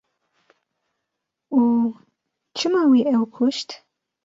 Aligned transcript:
Û 1.57 1.59
çima 2.57 2.83
wî 2.91 3.01
ew 3.13 3.21
kuşt? 3.35 3.69